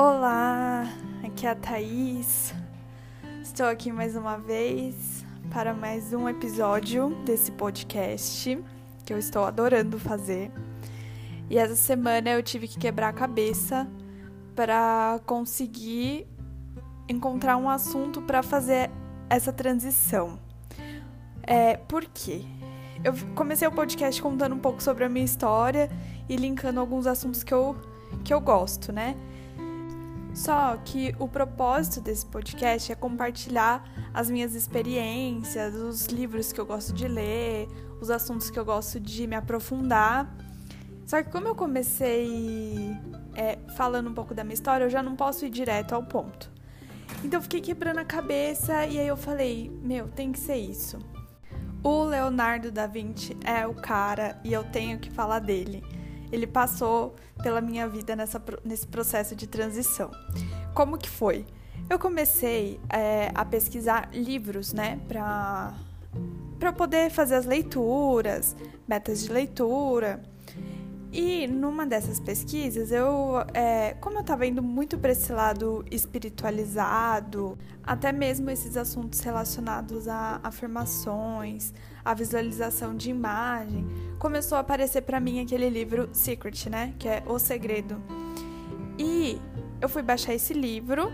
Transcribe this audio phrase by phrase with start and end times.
[0.00, 0.84] Olá,
[1.24, 2.54] aqui é a Thaís.
[3.42, 8.62] Estou aqui mais uma vez para mais um episódio desse podcast
[9.04, 10.52] que eu estou adorando fazer.
[11.50, 13.88] E essa semana eu tive que quebrar a cabeça
[14.54, 16.28] para conseguir
[17.08, 18.92] encontrar um assunto para fazer
[19.28, 20.38] essa transição.
[21.42, 22.44] É, por quê?
[23.02, 25.90] Eu comecei o podcast contando um pouco sobre a minha história
[26.28, 27.74] e linkando alguns assuntos que eu,
[28.22, 29.16] que eu gosto, né?
[30.38, 33.82] Só que o propósito desse podcast é compartilhar
[34.14, 37.66] as minhas experiências, os livros que eu gosto de ler,
[38.00, 40.32] os assuntos que eu gosto de me aprofundar.
[41.04, 42.96] Só que como eu comecei
[43.34, 46.48] é, falando um pouco da minha história, eu já não posso ir direto ao ponto.
[47.24, 51.00] Então eu fiquei quebrando a cabeça e aí eu falei, meu, tem que ser isso.
[51.82, 55.82] O Leonardo da Vinci é o cara e eu tenho que falar dele
[56.30, 60.10] ele passou pela minha vida nessa, nesse processo de transição.
[60.74, 61.46] Como que foi?
[61.88, 65.74] Eu comecei é, a pesquisar livros, né, para
[66.58, 68.56] para poder fazer as leituras,
[68.86, 70.20] metas de leitura.
[71.10, 77.58] E numa dessas pesquisas, eu, é, como eu estava indo muito para esse lado espiritualizado,
[77.82, 81.72] até mesmo esses assuntos relacionados a afirmações,
[82.04, 83.86] a visualização de imagem,
[84.18, 86.94] começou a aparecer para mim aquele livro Secret, né?
[86.98, 88.02] Que é O Segredo.
[88.98, 89.40] E
[89.80, 91.10] eu fui baixar esse livro.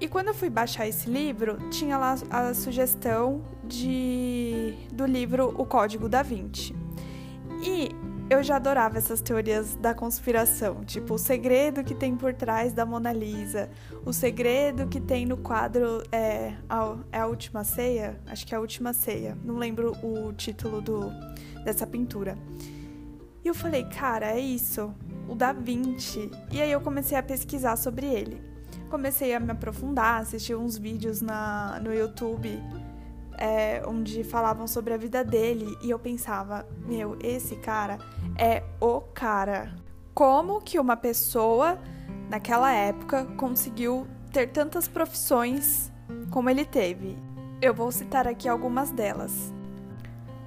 [0.00, 5.66] E quando eu fui baixar esse livro, tinha lá a sugestão de do livro O
[5.66, 6.74] Código da Vinci.
[7.62, 7.94] E
[8.32, 12.86] eu já adorava essas teorias da conspiração, tipo o segredo que tem por trás da
[12.86, 13.68] Mona Lisa,
[14.06, 18.56] o segredo que tem no quadro é a, é a última ceia, acho que é
[18.56, 21.10] a última ceia, não lembro o título do
[21.62, 22.38] dessa pintura.
[23.44, 24.94] E eu falei, cara, é isso,
[25.28, 26.30] o Da Vinci.
[26.50, 28.40] E aí eu comecei a pesquisar sobre ele.
[28.88, 32.60] Comecei a me aprofundar, assistir uns vídeos na, no YouTube
[33.42, 37.98] é, onde falavam sobre a vida dele e eu pensava, meu, esse cara
[38.38, 39.74] é o cara.
[40.14, 41.76] Como que uma pessoa
[42.30, 45.90] naquela época conseguiu ter tantas profissões
[46.30, 47.18] como ele teve?
[47.60, 49.52] Eu vou citar aqui algumas delas.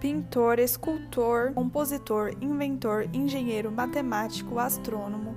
[0.00, 5.29] Pintor, escultor, compositor, inventor, engenheiro, matemático, astrônomo,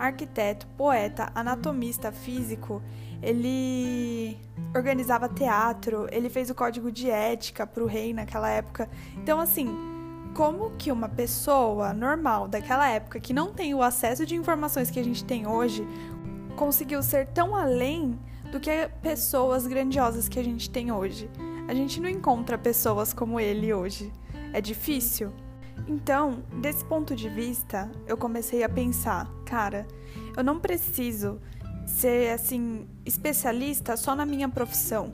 [0.00, 2.82] arquiteto, poeta, anatomista, físico,
[3.22, 4.38] ele
[4.74, 8.88] organizava teatro, ele fez o código de ética para o rei naquela época.
[9.16, 9.68] Então, assim,
[10.34, 14.98] como que uma pessoa normal daquela época, que não tem o acesso de informações que
[14.98, 15.86] a gente tem hoje,
[16.56, 18.18] conseguiu ser tão além
[18.50, 21.30] do que pessoas grandiosas que a gente tem hoje?
[21.68, 24.10] A gente não encontra pessoas como ele hoje.
[24.52, 25.30] É difícil?
[25.86, 29.86] Então, desse ponto de vista, eu comecei a pensar, cara,
[30.36, 31.40] eu não preciso
[31.86, 35.12] ser assim especialista só na minha profissão.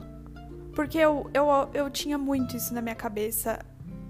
[0.73, 3.59] Porque eu, eu, eu tinha muito isso na minha cabeça.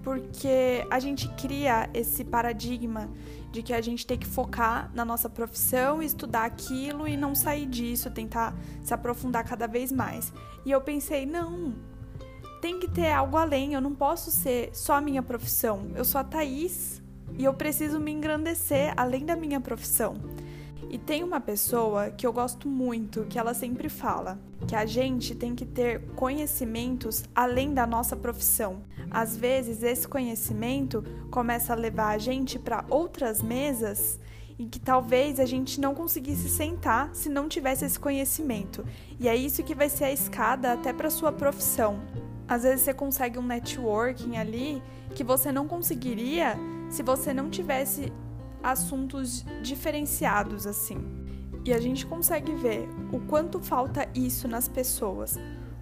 [0.02, 3.10] Porque a gente cria esse paradigma
[3.50, 7.66] de que a gente tem que focar na nossa profissão, estudar aquilo e não sair
[7.66, 10.32] disso, tentar se aprofundar cada vez mais.
[10.64, 11.74] E eu pensei, não,
[12.60, 15.90] tem que ter algo além, eu não posso ser só a minha profissão.
[15.94, 17.02] Eu sou a Thaís
[17.38, 20.16] e eu preciso me engrandecer além da minha profissão.
[20.90, 25.34] E tem uma pessoa que eu gosto muito, que ela sempre fala que a gente
[25.34, 28.82] tem que ter conhecimentos além da nossa profissão.
[29.10, 34.18] Às vezes, esse conhecimento começa a levar a gente para outras mesas
[34.58, 38.84] e que talvez a gente não conseguisse sentar se não tivesse esse conhecimento.
[39.20, 42.00] E é isso que vai ser a escada até para sua profissão.
[42.48, 44.82] Às vezes você consegue um networking ali
[45.14, 46.56] que você não conseguiria
[46.88, 48.12] se você não tivesse
[48.62, 50.98] assuntos diferenciados assim.
[51.64, 55.38] E a gente consegue ver o quanto falta isso nas pessoas.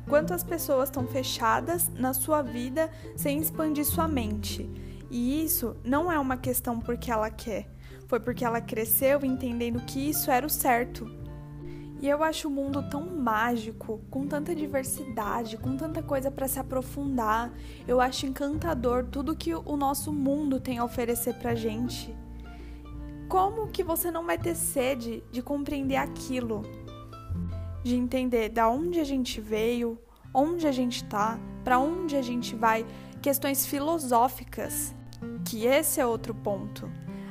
[0.08, 4.68] Quantas pessoas estão fechadas na sua vida sem expandir sua mente.
[5.10, 7.68] E isso não é uma questão porque ela quer,
[8.08, 11.08] foi porque ela cresceu entendendo que isso era o certo.
[12.00, 16.58] E eu acho o mundo tão mágico, com tanta diversidade, com tanta coisa para se
[16.58, 17.52] aprofundar.
[17.88, 22.14] Eu acho encantador tudo que o nosso mundo tem a oferecer pra gente
[23.28, 26.62] como que você não vai ter sede de compreender aquilo?
[27.82, 29.98] De entender da onde a gente veio,
[30.32, 32.86] onde a gente está, para onde a gente vai,
[33.20, 34.94] questões filosóficas,
[35.44, 36.90] que esse é outro ponto.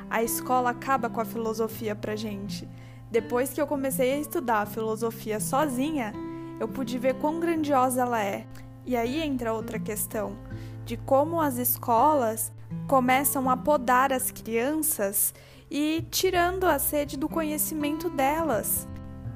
[0.09, 2.67] A escola acaba com a filosofia pra gente.
[3.15, 6.11] Depois que eu comecei a estudar a filosofia sozinha,
[6.59, 8.45] eu pude ver quão grandiosa ela é.
[8.85, 10.35] E aí entra outra questão
[10.83, 12.51] de como as escolas
[12.89, 15.33] começam a podar as crianças
[15.71, 18.85] e tirando a sede do conhecimento delas.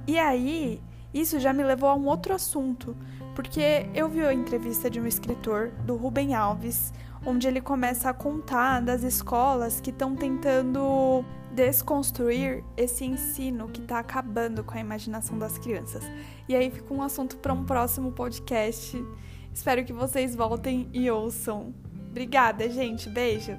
[0.05, 0.81] E aí,
[1.13, 2.97] isso já me levou a um outro assunto,
[3.33, 6.91] porque eu vi a entrevista de um escritor, do Rubem Alves,
[7.29, 13.99] onde ele começa a contar das escolas que estão tentando desconstruir esse ensino que está
[13.99, 16.03] acabando com a imaginação das crianças.
[16.47, 19.03] E aí fica um assunto para um próximo podcast.
[19.53, 21.73] Espero que vocês voltem e ouçam.
[22.09, 23.09] Obrigada, gente.
[23.09, 23.57] Beijo.